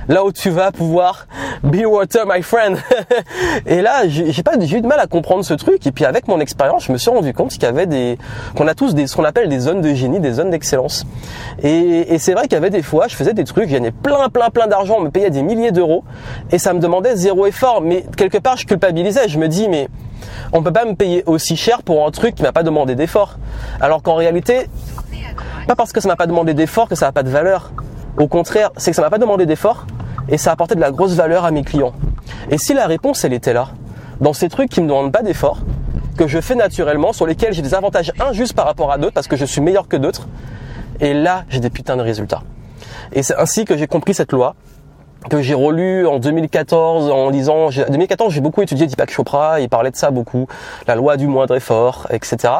là 0.08 0.24
où 0.24 0.32
tu 0.32 0.50
vas 0.50 0.72
pouvoir 0.72 1.26
be 1.62 1.84
water 1.86 2.24
my 2.26 2.42
friend. 2.42 2.78
et 3.66 3.82
là, 3.82 4.08
j'ai 4.08 4.42
pas 4.42 4.56
eu 4.56 4.80
de 4.80 4.86
mal 4.86 4.98
à 4.98 5.06
comprendre 5.06 5.44
ce 5.44 5.54
truc 5.54 5.86
et 5.86 5.92
puis 5.92 6.04
avec 6.04 6.28
mon 6.28 6.40
expérience, 6.40 6.84
je 6.84 6.92
me 6.92 6.98
suis 6.98 7.10
rendu 7.10 7.32
compte 7.32 7.50
qu'il 7.50 7.62
y 7.62 7.66
avait 7.66 7.86
des 7.86 8.18
qu'on 8.56 8.66
a 8.66 8.74
tous 8.74 8.94
des 8.94 9.06
ce 9.06 9.16
qu'on 9.16 9.24
appelle 9.24 9.48
des 9.48 9.60
zones 9.60 9.80
de 9.80 9.94
génie, 9.94 10.20
des 10.20 10.32
zones 10.32 10.50
d'excellence. 10.50 11.04
Et, 11.62 12.14
et 12.14 12.18
c'est 12.18 12.32
vrai 12.32 12.42
qu'il 12.44 12.52
y 12.52 12.56
avait 12.56 12.70
des 12.70 12.82
fois, 12.82 13.08
je 13.08 13.14
faisais 13.14 13.34
des 13.34 13.44
trucs, 13.44 13.68
je 13.68 13.74
gagnais 13.74 13.92
plein 13.92 14.28
plein 14.28 14.50
plein 14.50 14.66
d'argent, 14.66 14.96
on 14.98 15.02
me 15.02 15.10
payait 15.10 15.30
des 15.30 15.42
milliers 15.42 15.72
d'euros 15.72 16.04
et 16.50 16.58
ça 16.58 16.72
me 16.72 16.80
demandait 16.80 17.16
zéro 17.16 17.46
effort, 17.46 17.80
mais 17.80 18.04
quelque 18.16 18.38
part 18.38 18.56
je 18.56 18.66
culpabilisais, 18.66 19.28
je 19.28 19.38
me 19.38 19.48
dis 19.48 19.68
mais 19.68 19.88
on 20.52 20.62
peut 20.62 20.72
pas 20.72 20.84
me 20.84 20.94
payer 20.94 21.22
aussi 21.26 21.56
cher 21.56 21.82
pour 21.82 22.06
un 22.06 22.10
truc 22.10 22.34
qui 22.34 22.42
m'a 22.42 22.52
pas 22.52 22.62
demandé 22.62 22.94
d'effort. 22.94 23.38
Alors 23.80 24.02
qu'en 24.02 24.14
réalité, 24.14 24.68
pas 25.66 25.76
parce 25.76 25.92
que 25.92 26.00
ça 26.00 26.08
m'a 26.08 26.16
pas 26.16 26.26
demandé 26.26 26.54
d'effort 26.54 26.88
que 26.88 26.94
ça 26.94 27.06
n'a 27.06 27.12
pas 27.12 27.22
de 27.22 27.30
valeur. 27.30 27.72
Au 28.18 28.28
contraire, 28.28 28.70
c'est 28.76 28.90
que 28.90 28.96
ça 28.96 29.02
m'a 29.02 29.10
pas 29.10 29.18
demandé 29.18 29.46
d'effort 29.46 29.86
et 30.28 30.38
ça 30.38 30.50
a 30.50 30.52
apporté 30.52 30.74
de 30.74 30.80
la 30.80 30.90
grosse 30.90 31.14
valeur 31.14 31.44
à 31.44 31.50
mes 31.50 31.62
clients. 31.62 31.92
Et 32.50 32.58
si 32.58 32.74
la 32.74 32.86
réponse 32.86 33.24
elle 33.24 33.32
était 33.32 33.52
là, 33.52 33.68
dans 34.20 34.32
ces 34.32 34.48
trucs 34.48 34.70
qui 34.70 34.80
me 34.80 34.86
demandent 34.86 35.12
pas 35.12 35.22
d'effort, 35.22 35.58
que 36.16 36.26
je 36.26 36.40
fais 36.40 36.54
naturellement, 36.54 37.12
sur 37.12 37.26
lesquels 37.26 37.52
j'ai 37.52 37.62
des 37.62 37.74
avantages 37.74 38.12
injustes 38.20 38.52
par 38.52 38.66
rapport 38.66 38.92
à 38.92 38.98
d'autres 38.98 39.14
parce 39.14 39.26
que 39.26 39.36
je 39.36 39.44
suis 39.44 39.60
meilleur 39.60 39.88
que 39.88 39.96
d'autres, 39.96 40.28
et 41.00 41.14
là 41.14 41.44
j'ai 41.48 41.60
des 41.60 41.70
putains 41.70 41.96
de 41.96 42.02
résultats. 42.02 42.42
Et 43.12 43.22
c'est 43.22 43.36
ainsi 43.36 43.64
que 43.64 43.76
j'ai 43.76 43.86
compris 43.86 44.14
cette 44.14 44.32
loi 44.32 44.54
que 45.28 45.40
j'ai 45.40 45.54
relu 45.54 46.06
en 46.06 46.18
2014 46.18 47.10
en 47.10 47.30
lisant 47.30 47.68
2014 47.70 48.32
j'ai 48.32 48.40
beaucoup 48.40 48.62
étudié 48.62 48.86
Deepak 48.86 49.10
Chopra 49.10 49.60
il 49.60 49.68
parlait 49.68 49.90
de 49.90 49.96
ça 49.96 50.10
beaucoup 50.10 50.46
la 50.86 50.94
loi 50.94 51.16
du 51.16 51.26
moindre 51.26 51.54
effort 51.54 52.06
etc 52.10 52.54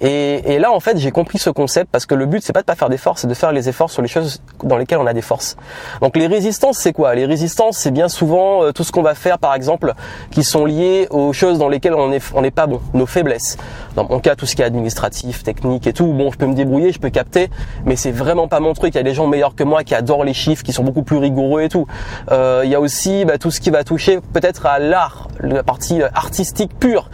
et, 0.00 0.54
et 0.54 0.58
là 0.58 0.72
en 0.72 0.80
fait 0.80 0.98
j'ai 0.98 1.10
compris 1.10 1.38
ce 1.38 1.50
concept 1.50 1.90
parce 1.90 2.06
que 2.06 2.14
le 2.14 2.26
but 2.26 2.42
c'est 2.42 2.52
pas 2.52 2.60
de 2.60 2.66
pas 2.66 2.74
faire 2.74 2.88
d'efforts 2.88 3.18
c'est 3.18 3.26
de 3.26 3.34
faire 3.34 3.52
les 3.52 3.68
efforts 3.68 3.90
sur 3.90 4.02
les 4.02 4.08
choses 4.08 4.42
dans 4.64 4.76
lesquelles 4.76 4.98
on 4.98 5.06
a 5.06 5.12
des 5.12 5.22
forces. 5.22 5.56
Donc 6.00 6.16
les 6.16 6.26
résistances 6.26 6.78
c'est 6.78 6.92
quoi? 6.92 7.14
Les 7.14 7.26
résistances 7.26 7.76
c'est 7.76 7.90
bien 7.90 8.08
souvent 8.08 8.62
euh, 8.62 8.72
tout 8.72 8.84
ce 8.84 8.92
qu'on 8.92 9.02
va 9.02 9.14
faire 9.14 9.38
par 9.38 9.54
exemple 9.54 9.94
qui 10.30 10.44
sont 10.44 10.64
liées 10.64 11.06
aux 11.10 11.32
choses 11.32 11.58
dans 11.58 11.68
lesquelles 11.68 11.94
on 11.94 12.12
est 12.12 12.22
on 12.34 12.42
n'est 12.42 12.50
pas 12.50 12.66
bon 12.66 12.80
nos 12.94 13.06
faiblesses 13.06 13.56
dans 13.96 14.08
mon 14.08 14.20
cas 14.20 14.36
tout 14.36 14.46
ce 14.46 14.56
qui 14.56 14.62
est 14.62 14.64
administratif 14.64 15.42
technique 15.42 15.86
et 15.86 15.92
tout 15.92 16.06
bon 16.06 16.30
je 16.30 16.38
peux 16.38 16.46
me 16.46 16.54
débrouiller 16.54 16.92
je 16.92 16.98
peux 16.98 17.10
capter 17.10 17.50
mais 17.84 17.96
c'est 17.96 18.10
vraiment 18.10 18.48
pas 18.48 18.60
mon 18.60 18.74
truc. 18.74 18.94
Il 18.94 18.98
y 18.98 19.00
a 19.00 19.04
des 19.04 19.14
gens 19.14 19.26
meilleurs 19.26 19.54
que 19.54 19.64
moi 19.64 19.84
qui 19.84 19.94
adorent 19.94 20.24
les 20.24 20.34
chiffres 20.34 20.62
qui 20.62 20.72
sont 20.72 20.84
beaucoup 20.84 21.02
plus 21.02 21.16
rigoureux 21.16 21.62
et 21.62 21.68
tout. 21.68 21.86
Euh, 22.30 22.62
il 22.64 22.70
y 22.70 22.74
a 22.74 22.80
aussi 22.80 23.24
bah, 23.24 23.38
tout 23.38 23.50
ce 23.50 23.60
qui 23.60 23.70
va 23.70 23.84
toucher 23.84 24.20
peut-être 24.32 24.66
à 24.66 24.78
l'art, 24.78 25.28
la 25.40 25.62
partie 25.62 26.02
artistique 26.02 26.78
pure. 26.78 27.10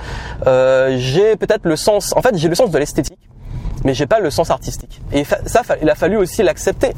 Euh, 0.46 0.96
j'ai 0.98 1.36
peut-être 1.36 1.64
le 1.64 1.76
sens, 1.76 2.14
en 2.16 2.22
fait 2.22 2.36
j'ai 2.36 2.48
le 2.48 2.54
sens 2.54 2.70
de 2.70 2.78
l'esthétique 2.78 3.18
mais 3.84 3.94
j'ai 3.94 4.06
pas 4.06 4.20
le 4.20 4.30
sens 4.30 4.50
artistique. 4.50 5.00
Et 5.12 5.24
ça, 5.24 5.62
il 5.82 5.88
a 5.90 5.94
fallu 5.94 6.16
aussi 6.16 6.42
l'accepter. 6.42 6.92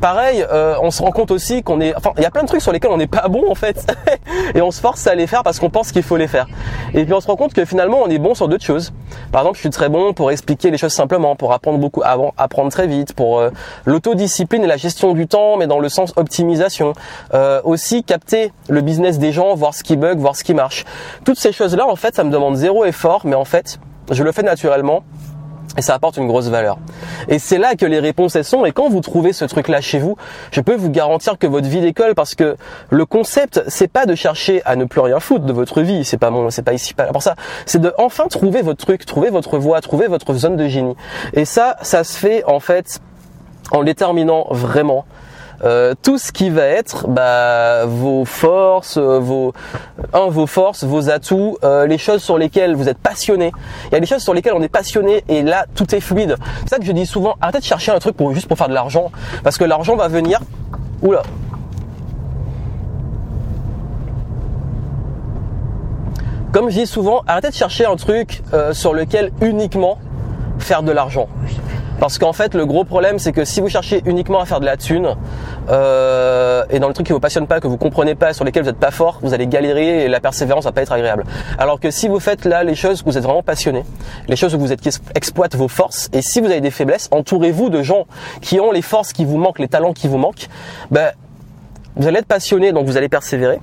Pareil, 0.00 0.44
euh, 0.50 0.76
on 0.82 0.90
se 0.90 1.02
rend 1.02 1.10
compte 1.10 1.30
aussi 1.30 1.62
qu'on 1.62 1.80
est, 1.80 1.94
enfin, 1.96 2.12
il 2.16 2.22
y 2.22 2.26
a 2.26 2.30
plein 2.30 2.42
de 2.42 2.48
trucs 2.48 2.62
sur 2.62 2.72
lesquels 2.72 2.90
on 2.90 2.96
n'est 2.96 3.06
pas 3.06 3.28
bon 3.28 3.50
en 3.50 3.54
fait, 3.54 3.86
et 4.54 4.62
on 4.62 4.70
se 4.70 4.80
force 4.80 5.06
à 5.06 5.14
les 5.14 5.26
faire 5.26 5.42
parce 5.42 5.58
qu'on 5.58 5.70
pense 5.70 5.92
qu'il 5.92 6.02
faut 6.02 6.16
les 6.16 6.28
faire. 6.28 6.46
Et 6.92 7.04
puis 7.04 7.14
on 7.14 7.20
se 7.20 7.26
rend 7.26 7.36
compte 7.36 7.54
que 7.54 7.64
finalement 7.64 8.00
on 8.04 8.08
est 8.08 8.18
bon 8.18 8.34
sur 8.34 8.48
d'autres 8.48 8.64
choses. 8.64 8.92
Par 9.32 9.42
exemple, 9.42 9.56
je 9.56 9.60
suis 9.60 9.70
très 9.70 9.88
bon 9.88 10.12
pour 10.12 10.30
expliquer 10.30 10.70
les 10.70 10.78
choses 10.78 10.92
simplement, 10.92 11.36
pour 11.36 11.52
apprendre 11.52 11.78
beaucoup, 11.78 12.02
apprendre 12.04 12.70
très 12.70 12.86
vite, 12.86 13.14
pour 13.14 13.38
euh, 13.38 13.50
l'autodiscipline 13.84 14.64
et 14.64 14.66
la 14.66 14.76
gestion 14.76 15.12
du 15.12 15.26
temps, 15.26 15.56
mais 15.56 15.66
dans 15.66 15.78
le 15.78 15.88
sens 15.88 16.12
optimisation. 16.16 16.92
Euh, 17.32 17.60
aussi 17.64 18.04
capter 18.04 18.52
le 18.68 18.80
business 18.80 19.18
des 19.18 19.32
gens, 19.32 19.54
voir 19.54 19.74
ce 19.74 19.82
qui 19.82 19.96
bug, 19.96 20.18
voir 20.18 20.36
ce 20.36 20.44
qui 20.44 20.54
marche. 20.54 20.84
Toutes 21.24 21.38
ces 21.38 21.52
choses-là, 21.52 21.86
en 21.86 21.96
fait, 21.96 22.14
ça 22.14 22.24
me 22.24 22.30
demande 22.30 22.56
zéro 22.56 22.84
effort, 22.84 23.22
mais 23.24 23.36
en 23.36 23.44
fait, 23.44 23.78
je 24.10 24.22
le 24.22 24.32
fais 24.32 24.42
naturellement 24.42 25.02
et 25.76 25.82
ça 25.82 25.94
apporte 25.94 26.16
une 26.16 26.26
grosse 26.26 26.48
valeur. 26.48 26.78
Et 27.28 27.38
c'est 27.38 27.58
là 27.58 27.74
que 27.74 27.86
les 27.86 27.98
réponses 27.98 28.36
elles 28.36 28.44
sont. 28.44 28.64
Et 28.64 28.72
quand 28.72 28.88
vous 28.88 29.00
trouvez 29.00 29.32
ce 29.32 29.44
truc-là 29.44 29.80
chez 29.80 29.98
vous, 29.98 30.16
je 30.52 30.60
peux 30.60 30.74
vous 30.74 30.90
garantir 30.90 31.38
que 31.38 31.46
votre 31.46 31.68
vie 31.68 31.80
d'école, 31.80 32.14
parce 32.14 32.34
que 32.34 32.56
le 32.90 33.06
concept, 33.06 33.62
c'est 33.68 33.88
pas 33.88 34.06
de 34.06 34.14
chercher 34.14 34.62
à 34.64 34.76
ne 34.76 34.84
plus 34.84 35.00
rien 35.00 35.20
foutre 35.20 35.44
de 35.44 35.52
votre 35.52 35.82
vie. 35.82 36.04
C'est 36.04 36.18
pas 36.18 36.30
mon, 36.30 36.50
c'est 36.50 36.62
pas 36.62 36.74
ici, 36.74 36.94
pas 36.94 37.04
pour 37.06 37.22
ça. 37.22 37.34
C'est 37.66 37.80
de 37.80 37.92
enfin 37.98 38.28
trouver 38.28 38.62
votre 38.62 38.84
truc, 38.84 39.04
trouver 39.04 39.30
votre 39.30 39.58
voie, 39.58 39.80
trouver 39.80 40.06
votre 40.06 40.34
zone 40.34 40.56
de 40.56 40.68
génie. 40.68 40.96
Et 41.32 41.44
ça, 41.44 41.76
ça 41.82 42.04
se 42.04 42.16
fait 42.16 42.44
en 42.44 42.60
fait 42.60 43.00
en 43.72 43.82
déterminant 43.82 44.46
vraiment 44.50 45.04
euh, 45.64 45.94
tout 46.02 46.18
ce 46.18 46.30
qui 46.30 46.50
va 46.50 46.64
être 46.64 47.08
bah, 47.08 47.86
vos 47.86 48.26
forces, 48.26 48.98
euh, 48.98 49.18
vos, 49.18 49.52
forces, 50.46 50.84
vos 50.84 51.08
atouts, 51.08 51.56
euh, 51.64 51.86
les 51.86 51.96
choses 51.96 52.22
sur 52.22 52.36
lesquelles 52.36 52.74
vous 52.74 52.88
êtes 52.90 52.98
passionné. 52.98 53.50
Il 53.86 53.94
y 53.94 53.96
a 53.96 54.00
des 54.00 54.06
choses 54.06 54.22
sur 54.22 54.34
lesquelles 54.34 54.52
on 54.54 54.62
est 54.62 54.68
passionné 54.68 55.24
et 55.28 55.42
là 55.42 55.64
tout 55.74 55.94
est 55.94 56.00
fluide. 56.00 56.36
C'est 56.64 56.70
ça 56.70 56.78
que 56.78 56.84
je 56.84 56.92
dis 56.92 57.06
souvent. 57.06 57.36
Arrêtez 57.40 57.60
de 57.60 57.64
chercher 57.64 57.92
un 57.92 57.98
truc 57.98 58.16
juste 58.32 58.46
pour 58.46 58.58
faire 58.58 58.68
de 58.68 58.74
l'argent, 58.74 59.10
parce 59.42 59.56
que 59.56 59.64
l'argent 59.64 59.96
va 59.96 60.08
venir. 60.08 60.40
Oula. 61.02 61.22
Comme 66.52 66.68
je 66.68 66.80
dis 66.80 66.86
souvent, 66.86 67.22
arrêtez 67.26 67.48
de 67.48 67.54
chercher 67.54 67.86
un 67.86 67.96
truc 67.96 68.42
sur 68.72 68.92
lequel 68.92 69.32
uniquement 69.40 69.98
faire 70.58 70.82
de 70.82 70.92
l'argent. 70.92 71.28
Parce 72.00 72.18
qu'en 72.18 72.32
fait, 72.32 72.54
le 72.54 72.66
gros 72.66 72.84
problème, 72.84 73.18
c'est 73.18 73.32
que 73.32 73.44
si 73.44 73.60
vous 73.60 73.68
cherchez 73.68 74.02
uniquement 74.06 74.40
à 74.40 74.46
faire 74.46 74.60
de 74.60 74.66
la 74.66 74.76
thune, 74.76 75.14
euh, 75.70 76.64
et 76.70 76.78
dans 76.78 76.88
le 76.88 76.94
truc 76.94 77.06
qui 77.06 77.12
vous 77.12 77.20
passionne 77.20 77.46
pas, 77.46 77.60
que 77.60 77.68
vous 77.68 77.76
comprenez 77.76 78.14
pas, 78.14 78.32
sur 78.32 78.44
lesquels 78.44 78.62
vous 78.62 78.70
n'êtes 78.70 78.78
pas 78.78 78.90
fort, 78.90 79.20
vous 79.22 79.32
allez 79.32 79.46
galérer 79.46 80.04
et 80.04 80.08
la 80.08 80.20
persévérance 80.20 80.64
va 80.64 80.72
pas 80.72 80.82
être 80.82 80.92
agréable. 80.92 81.24
Alors 81.58 81.80
que 81.80 81.90
si 81.90 82.08
vous 82.08 82.20
faites 82.20 82.44
là 82.44 82.64
les 82.64 82.74
choses 82.74 83.02
où 83.02 83.10
vous 83.10 83.18
êtes 83.18 83.24
vraiment 83.24 83.42
passionné, 83.42 83.84
les 84.28 84.36
choses 84.36 84.54
où 84.54 84.58
vous 84.58 84.72
êtes 84.72 84.80
qui 84.80 84.90
exploitent 85.14 85.56
vos 85.56 85.68
forces, 85.68 86.10
et 86.12 86.22
si 86.22 86.40
vous 86.40 86.46
avez 86.46 86.60
des 86.60 86.70
faiblesses, 86.70 87.08
entourez-vous 87.10 87.70
de 87.70 87.82
gens 87.82 88.06
qui 88.40 88.60
ont 88.60 88.72
les 88.72 88.82
forces 88.82 89.12
qui 89.12 89.24
vous 89.24 89.38
manquent, 89.38 89.60
les 89.60 89.68
talents 89.68 89.92
qui 89.92 90.08
vous 90.08 90.18
manquent, 90.18 90.48
ben, 90.90 91.12
vous 91.96 92.08
allez 92.08 92.18
être 92.18 92.26
passionné, 92.26 92.72
donc 92.72 92.86
vous 92.86 92.96
allez 92.96 93.08
persévérer 93.08 93.60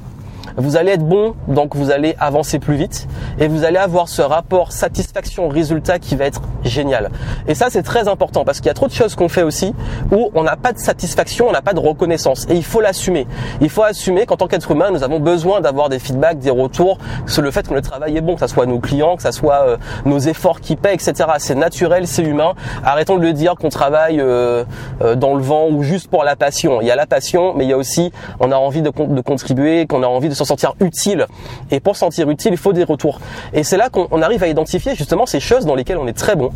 vous 0.58 0.78
allez 0.78 0.92
être 0.92 1.06
bon, 1.06 1.36
donc 1.48 1.76
vous 1.76 1.92
allez 1.92 2.16
avancer 2.20 2.60
plus 2.60 2.76
vite 2.76 3.08
et 3.40 3.48
vous 3.48 3.64
allez 3.64 3.78
avoir 3.78 4.08
ce 4.08 4.22
rapport 4.22 4.72
satisfaction-résultat 4.72 6.00
qui 6.00 6.16
va 6.16 6.26
être 6.26 6.42
génial. 6.64 7.10
Et 7.48 7.56
ça, 7.56 7.68
c'est 7.70 7.84
très 7.84 8.08
important 8.08 8.46
parce 8.46 8.60
qu'il 8.60 8.68
y 8.68 8.72
a 8.72 8.74
trop 8.74 8.88
de 8.88 8.94
choses 8.94 9.16
qu'on 9.16 9.30
fait 9.30 9.44
aussi 9.44 9.74
où 10.12 10.32
on 10.36 10.44
n'a 10.44 10.56
pas 10.56 10.74
de 10.74 10.80
satisfaction, 10.80 11.48
on 11.48 11.52
n'a 11.52 11.62
pas 11.62 11.74
de 11.74 11.80
reconnaissance 11.80 12.46
et 12.50 12.56
il 12.56 12.64
faut 12.64 12.82
l'assumer. 12.82 13.28
Il 13.62 13.70
faut 13.70 13.84
assumer 13.84 14.26
qu'en 14.26 14.38
tant 14.38 14.48
qu'être 14.48 14.72
humain, 14.72 14.92
nous 14.92 15.04
avons 15.04 15.20
besoin 15.20 15.62
d'avoir 15.62 15.90
des 15.90 16.00
feedbacks, 16.00 16.40
des 16.40 16.50
retours 16.50 16.98
sur 17.28 17.42
le 17.42 17.52
fait 17.52 17.68
que 17.68 17.74
le 17.74 17.82
travail 17.82 18.18
est 18.18 18.22
bon, 18.22 18.36
que 18.36 18.42
ce 18.42 18.48
soit 18.48 18.66
nos 18.66 18.80
clients, 18.80 19.16
que 19.16 19.24
ce 19.24 19.32
soit 19.32 19.68
euh, 19.68 19.78
nos 20.06 20.20
efforts 20.20 20.62
qui 20.62 20.76
paient, 20.76 20.94
etc. 20.94 21.14
C'est 21.38 21.56
naturel, 21.56 22.08
c'est 22.08 22.24
humain. 22.24 22.54
Arrêtons 22.84 23.18
de 23.18 23.24
le 23.24 23.34
dire 23.34 23.56
qu'on 23.56 23.70
travaille 23.70 24.20
euh, 24.20 24.64
euh, 25.02 25.16
dans 25.16 25.36
le 25.36 25.42
vent 25.42 25.68
ou 25.70 25.84
juste 25.84 26.10
pour 26.10 26.24
la 26.24 26.36
passion. 26.36 26.82
Il 26.82 26.88
y 26.88 26.92
a 26.92 26.96
la 26.96 27.06
passion, 27.06 27.54
mais 27.56 27.66
il 27.66 27.70
y 27.70 27.74
a 27.74 27.78
aussi, 27.78 28.12
on 28.40 28.52
a 28.52 28.56
envie 28.56 28.82
de, 28.82 28.90
de 28.90 29.22
contribuer, 29.22 29.88
qu'on 29.88 30.04
a 30.04 30.08
envie 30.08 30.30
de 30.30 30.34
sentir 30.46 30.74
utile. 30.80 31.28
Et 31.70 31.80
pour 31.80 31.96
sentir 31.96 32.30
utile, 32.30 32.54
il 32.54 32.58
faut 32.58 32.74
des 32.74 32.84
retours. 32.84 33.20
Et 33.54 33.64
c'est 33.64 33.78
là 33.78 33.90
qu'on 33.90 34.22
arrive 34.22 34.44
à 34.44 34.48
identifier 34.48 34.96
justement 34.96 35.26
ces 35.26 35.40
choses 35.40 35.66
dans 35.66 35.76
lesquelles 35.76 35.98
on 35.98 36.08
est 36.08 36.18
très 36.18 36.36
bon, 36.36 36.52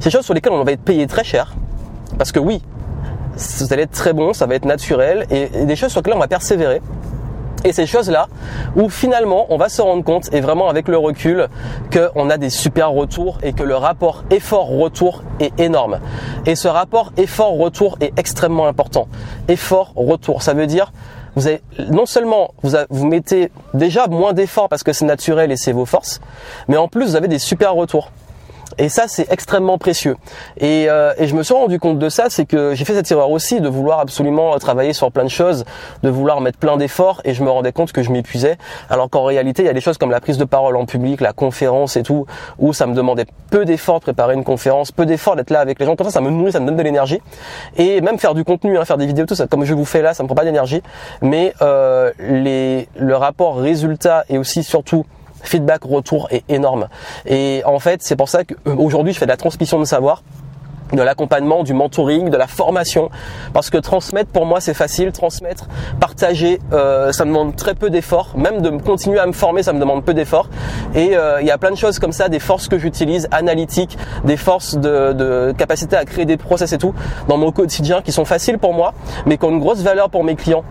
ces 0.00 0.10
choses 0.10 0.24
sur 0.24 0.34
lesquelles 0.34 0.52
on 0.52 0.64
va 0.64 0.72
être 0.72 0.82
payé 0.82 1.06
très 1.06 1.24
cher. 1.24 1.54
Parce 2.18 2.32
que 2.32 2.38
oui, 2.38 2.62
vous 3.36 3.72
allez 3.72 3.82
être 3.82 3.92
très 3.92 4.12
bon, 4.12 4.32
ça 4.32 4.46
va 4.46 4.54
être 4.54 4.64
naturel, 4.64 5.26
et, 5.30 5.48
des 5.64 5.76
choses 5.76 5.90
sur 5.90 6.00
lesquelles 6.00 6.14
on 6.14 6.20
va 6.20 6.28
persévérer. 6.28 6.80
Et 7.64 7.72
ces 7.72 7.86
choses-là, 7.86 8.26
où 8.74 8.88
finalement 8.88 9.46
on 9.50 9.56
va 9.56 9.68
se 9.68 9.80
rendre 9.80 10.02
compte, 10.02 10.32
et 10.34 10.40
vraiment 10.40 10.68
avec 10.68 10.88
le 10.88 10.98
recul, 10.98 11.46
qu'on 11.92 12.28
a 12.28 12.36
des 12.36 12.50
super 12.50 12.90
retours 12.90 13.38
et 13.42 13.52
que 13.52 13.62
le 13.62 13.76
rapport 13.76 14.24
effort-retour 14.30 15.22
est 15.38 15.58
énorme. 15.60 16.00
Et 16.44 16.56
ce 16.56 16.66
rapport 16.66 17.12
effort-retour 17.16 17.98
est 18.00 18.18
extrêmement 18.18 18.66
important. 18.66 19.06
Effort-retour, 19.48 20.42
ça 20.42 20.54
veut 20.54 20.66
dire 20.66 20.92
vous 21.34 21.46
avez 21.46 21.62
non 21.90 22.06
seulement 22.06 22.54
vous, 22.62 22.76
vous 22.90 23.06
mettez 23.06 23.50
déjà 23.74 24.06
moins 24.06 24.32
d'efforts 24.32 24.68
parce 24.68 24.82
que 24.82 24.92
c'est 24.92 25.04
naturel 25.04 25.50
et 25.50 25.56
c'est 25.56 25.72
vos 25.72 25.86
forces, 25.86 26.20
mais 26.68 26.76
en 26.76 26.88
plus 26.88 27.06
vous 27.06 27.16
avez 27.16 27.28
des 27.28 27.38
super 27.38 27.74
retours. 27.74 28.10
Et 28.78 28.88
ça, 28.88 29.04
c'est 29.06 29.30
extrêmement 29.30 29.78
précieux. 29.78 30.16
Et, 30.58 30.86
euh, 30.88 31.12
et, 31.18 31.26
je 31.26 31.34
me 31.34 31.42
suis 31.42 31.54
rendu 31.54 31.78
compte 31.78 31.98
de 31.98 32.08
ça, 32.08 32.26
c'est 32.28 32.44
que 32.44 32.74
j'ai 32.74 32.84
fait 32.84 32.94
cette 32.94 33.10
erreur 33.10 33.30
aussi 33.30 33.60
de 33.60 33.68
vouloir 33.68 34.00
absolument 34.00 34.58
travailler 34.58 34.92
sur 34.92 35.10
plein 35.12 35.24
de 35.24 35.28
choses, 35.30 35.64
de 36.02 36.08
vouloir 36.08 36.40
mettre 36.40 36.58
plein 36.58 36.76
d'efforts, 36.76 37.20
et 37.24 37.34
je 37.34 37.42
me 37.42 37.50
rendais 37.50 37.72
compte 37.72 37.92
que 37.92 38.02
je 38.02 38.10
m'épuisais. 38.10 38.58
Alors 38.88 39.10
qu'en 39.10 39.24
réalité, 39.24 39.62
il 39.62 39.66
y 39.66 39.68
a 39.68 39.74
des 39.74 39.80
choses 39.80 39.98
comme 39.98 40.10
la 40.10 40.20
prise 40.20 40.38
de 40.38 40.44
parole 40.44 40.76
en 40.76 40.86
public, 40.86 41.20
la 41.20 41.32
conférence 41.32 41.96
et 41.96 42.02
tout, 42.02 42.26
où 42.58 42.72
ça 42.72 42.86
me 42.86 42.94
demandait 42.94 43.26
peu 43.50 43.64
d'efforts 43.64 44.00
de 44.00 44.04
préparer 44.04 44.34
une 44.34 44.44
conférence, 44.44 44.92
peu 44.92 45.06
d'efforts 45.06 45.36
d'être 45.36 45.50
là 45.50 45.60
avec 45.60 45.78
les 45.78 45.86
gens. 45.86 45.96
Comme 45.96 46.06
ça, 46.06 46.12
ça 46.12 46.20
me 46.20 46.30
nourrit, 46.30 46.52
ça 46.52 46.60
me 46.60 46.66
donne 46.66 46.76
de 46.76 46.82
l'énergie. 46.82 47.20
Et 47.76 48.00
même 48.00 48.18
faire 48.18 48.34
du 48.34 48.44
contenu, 48.44 48.78
hein, 48.78 48.84
faire 48.84 48.98
des 48.98 49.06
vidéos, 49.06 49.26
tout 49.26 49.34
ça, 49.34 49.46
comme 49.46 49.64
je 49.64 49.74
vous 49.74 49.84
fais 49.84 50.02
là, 50.02 50.14
ça 50.14 50.22
me 50.22 50.28
prend 50.28 50.36
pas 50.36 50.44
d'énergie. 50.44 50.82
Mais 51.20 51.54
euh, 51.62 52.10
les, 52.18 52.88
le 52.96 53.16
rapport 53.16 53.56
résultat 53.56 54.24
et 54.28 54.38
aussi 54.38 54.62
surtout 54.62 55.04
feedback 55.42 55.84
retour 55.84 56.28
est 56.30 56.44
énorme. 56.48 56.88
Et 57.26 57.62
en 57.64 57.78
fait, 57.78 58.02
c'est 58.02 58.16
pour 58.16 58.28
ça 58.28 58.42
qu'aujourd'hui, 58.44 59.12
je 59.12 59.18
fais 59.18 59.26
de 59.26 59.30
la 59.30 59.36
transmission 59.36 59.78
de 59.78 59.84
savoir 59.84 60.22
de 60.96 61.02
l'accompagnement, 61.02 61.62
du 61.62 61.72
mentoring, 61.72 62.30
de 62.30 62.36
la 62.36 62.46
formation. 62.46 63.10
Parce 63.52 63.70
que 63.70 63.78
transmettre, 63.78 64.30
pour 64.30 64.46
moi, 64.46 64.60
c'est 64.60 64.74
facile. 64.74 65.12
Transmettre, 65.12 65.66
partager, 66.00 66.60
euh, 66.72 67.12
ça 67.12 67.24
me 67.24 67.30
demande 67.30 67.56
très 67.56 67.74
peu 67.74 67.90
d'efforts. 67.90 68.32
Même 68.36 68.60
de 68.60 68.70
continuer 68.70 69.18
à 69.18 69.26
me 69.26 69.32
former, 69.32 69.62
ça 69.62 69.72
me 69.72 69.80
demande 69.80 70.04
peu 70.04 70.14
d'efforts. 70.14 70.48
Et 70.94 71.16
euh, 71.16 71.40
il 71.40 71.46
y 71.46 71.50
a 71.50 71.58
plein 71.58 71.70
de 71.70 71.76
choses 71.76 71.98
comme 71.98 72.12
ça, 72.12 72.28
des 72.28 72.38
forces 72.38 72.68
que 72.68 72.78
j'utilise, 72.78 73.28
analytiques, 73.30 73.96
des 74.24 74.36
forces 74.36 74.76
de, 74.76 75.54
capacité 75.56 75.96
à 75.96 76.04
créer 76.04 76.24
des 76.24 76.36
process 76.36 76.72
et 76.72 76.78
tout, 76.78 76.94
dans 77.28 77.36
mon 77.36 77.52
quotidien, 77.52 78.02
qui 78.02 78.12
sont 78.12 78.24
faciles 78.24 78.58
pour 78.58 78.74
moi, 78.74 78.94
mais 79.26 79.38
qui 79.38 79.44
ont 79.44 79.50
une 79.50 79.60
grosse 79.60 79.80
valeur 79.80 80.10
pour 80.10 80.24
mes 80.24 80.34
clients. 80.34 80.64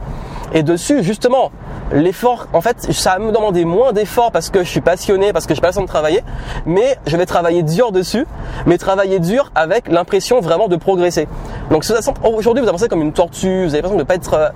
Et 0.53 0.63
dessus, 0.63 1.03
justement, 1.03 1.51
l'effort, 1.93 2.47
en 2.53 2.61
fait, 2.61 2.91
ça 2.91 3.11
va 3.11 3.19
me 3.19 3.31
demander 3.31 3.65
moins 3.65 3.93
d'efforts 3.93 4.31
parce 4.31 4.49
que 4.49 4.63
je 4.63 4.69
suis 4.69 4.81
passionné, 4.81 5.33
parce 5.33 5.45
que 5.45 5.55
j'ai 5.55 5.61
pas 5.61 5.69
le 5.69 5.73
temps 5.73 5.81
de 5.81 5.87
travailler, 5.87 6.23
mais 6.65 6.97
je 7.07 7.15
vais 7.17 7.25
travailler 7.25 7.63
dur 7.63 7.91
dessus, 7.91 8.25
mais 8.65 8.77
travailler 8.77 9.19
dur 9.19 9.51
avec 9.55 9.87
l'impression 9.87 10.39
vraiment 10.41 10.67
de 10.67 10.75
progresser. 10.75 11.27
Donc 11.69 11.85
aujourd'hui 12.23 12.63
vous 12.63 12.69
avancez 12.69 12.87
comme 12.87 13.01
une 13.01 13.13
tortue, 13.13 13.63
vous 13.63 13.73
avez 13.73 13.81
l'impression 13.81 13.97
de 13.97 14.03
pas 14.03 14.15
être 14.15 14.33
euh, 14.33 14.49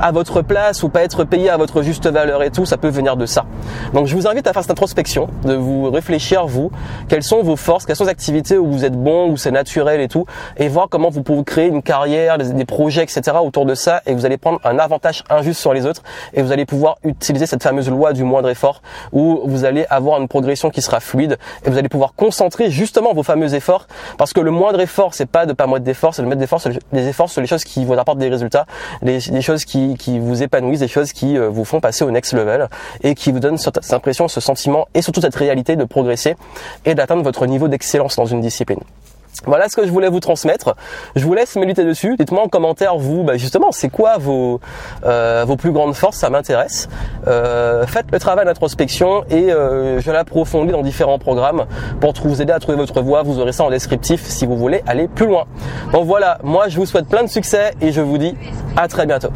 à 0.00 0.12
votre 0.12 0.42
place 0.42 0.82
ou 0.82 0.88
pas 0.88 1.02
être 1.02 1.24
payé 1.24 1.50
à 1.50 1.56
votre 1.56 1.82
juste 1.82 2.06
valeur 2.06 2.42
et 2.42 2.50
tout, 2.50 2.66
ça 2.66 2.76
peut 2.76 2.88
venir 2.88 3.16
de 3.16 3.26
ça. 3.26 3.44
Donc 3.94 4.06
je 4.06 4.14
vous 4.14 4.26
invite 4.26 4.46
à 4.46 4.52
faire 4.52 4.62
cette 4.62 4.70
introspection, 4.70 5.28
de 5.44 5.54
vous 5.54 5.90
réfléchir 5.90 6.46
vous, 6.46 6.70
quelles 7.08 7.22
sont 7.22 7.42
vos 7.42 7.56
forces, 7.56 7.86
quelles 7.86 7.96
sont 7.96 8.04
les 8.04 8.10
activités 8.10 8.58
où 8.58 8.70
vous 8.70 8.84
êtes 8.84 8.96
bon, 8.96 9.30
où 9.30 9.36
c'est 9.36 9.50
naturel 9.50 10.00
et 10.00 10.08
tout, 10.08 10.26
et 10.56 10.68
voir 10.68 10.88
comment 10.88 11.10
vous 11.10 11.22
pouvez 11.22 11.44
créer 11.44 11.68
une 11.68 11.82
carrière, 11.82 12.38
des 12.38 12.64
projets, 12.64 13.02
etc. 13.02 13.36
autour 13.42 13.66
de 13.66 13.74
ça, 13.74 14.02
et 14.06 14.14
vous 14.14 14.26
allez 14.26 14.38
prendre 14.38 14.60
un 14.64 14.78
avantage 14.78 15.24
injuste 15.30 15.60
sur 15.60 15.72
les 15.72 15.86
autres, 15.86 16.02
et 16.34 16.42
vous 16.42 16.52
allez 16.52 16.66
pouvoir 16.66 16.96
utiliser 17.04 17.46
cette 17.46 17.62
fameuse 17.62 17.88
loi 17.88 18.12
du 18.12 18.24
moindre 18.24 18.48
effort 18.48 18.82
où 19.12 19.40
vous 19.44 19.64
allez 19.64 19.86
avoir 19.90 20.20
une 20.20 20.28
progression 20.28 20.70
qui 20.70 20.82
sera 20.82 21.00
fluide 21.00 21.38
et 21.64 21.70
vous 21.70 21.78
allez 21.78 21.88
pouvoir 21.88 22.14
concentrer 22.14 22.70
justement 22.70 23.12
vos 23.14 23.22
fameux 23.22 23.54
efforts 23.54 23.86
parce 24.16 24.32
que 24.32 24.40
le 24.40 24.50
moindre 24.50 24.80
effort 24.80 25.14
c'est 25.14 25.26
pas 25.26 25.46
de 25.46 25.52
pas 25.52 25.66
mettre 25.66 25.80
d'efforts, 25.80 26.14
c'est 26.14 26.22
de 26.22 26.26
mettre 26.26 26.40
d'efforts, 26.40 26.60
les 26.92 27.08
efforts 27.08 27.30
sur 27.30 27.40
les 27.40 27.46
choses 27.46 27.64
qui 27.64 27.84
vous 27.84 27.94
apportent 27.94 28.18
des 28.18 28.28
résultats, 28.28 28.66
les, 29.02 29.20
choses 29.40 29.64
qui, 29.64 29.87
qui 29.96 30.18
vous 30.18 30.42
épanouissent, 30.42 30.80
des 30.80 30.88
choses 30.88 31.12
qui 31.12 31.38
euh, 31.38 31.48
vous 31.48 31.64
font 31.64 31.80
passer 31.80 32.04
au 32.04 32.10
next 32.10 32.32
level 32.32 32.68
et 33.02 33.14
qui 33.14 33.32
vous 33.32 33.40
donnent 33.40 33.58
cette 33.58 33.92
impression, 33.92 34.28
ce 34.28 34.40
sentiment 34.40 34.86
et 34.94 35.02
surtout 35.02 35.20
cette 35.20 35.34
réalité 35.34 35.76
de 35.76 35.84
progresser 35.84 36.36
et 36.84 36.94
d'atteindre 36.94 37.22
votre 37.22 37.46
niveau 37.46 37.68
d'excellence 37.68 38.16
dans 38.16 38.26
une 38.26 38.40
discipline. 38.40 38.80
Voilà 39.46 39.68
ce 39.68 39.76
que 39.76 39.86
je 39.86 39.92
voulais 39.92 40.08
vous 40.08 40.20
transmettre. 40.20 40.74
Je 41.14 41.24
vous 41.24 41.32
laisse 41.32 41.54
méditer 41.56 41.84
dessus. 41.84 42.16
Dites-moi 42.18 42.42
en 42.42 42.48
commentaire, 42.48 42.96
vous, 42.96 43.22
bah, 43.22 43.36
justement, 43.36 43.70
c'est 43.70 43.88
quoi 43.88 44.18
vos, 44.18 44.60
euh, 45.04 45.44
vos 45.46 45.56
plus 45.56 45.70
grandes 45.70 45.94
forces? 45.94 46.16
Ça 46.16 46.28
m'intéresse. 46.28 46.88
Euh, 47.28 47.86
faites 47.86 48.06
le 48.10 48.18
travail 48.18 48.46
d'introspection 48.46 49.24
et 49.30 49.52
euh, 49.52 50.00
je 50.00 50.10
l'approfondis 50.10 50.72
dans 50.72 50.82
différents 50.82 51.18
programmes 51.18 51.66
pour 52.00 52.14
vous 52.24 52.42
aider 52.42 52.52
à 52.52 52.58
trouver 52.58 52.76
votre 52.76 53.00
voie. 53.00 53.22
Vous 53.22 53.38
aurez 53.38 53.52
ça 53.52 53.64
en 53.64 53.70
descriptif 53.70 54.24
si 54.24 54.44
vous 54.44 54.56
voulez 54.56 54.82
aller 54.86 55.06
plus 55.06 55.26
loin. 55.26 55.44
Donc 55.92 56.04
voilà, 56.04 56.38
moi 56.42 56.68
je 56.68 56.76
vous 56.76 56.86
souhaite 56.86 57.06
plein 57.06 57.22
de 57.22 57.28
succès 57.28 57.72
et 57.80 57.92
je 57.92 58.00
vous 58.00 58.18
dis 58.18 58.34
à 58.76 58.88
très 58.88 59.06
bientôt. 59.06 59.30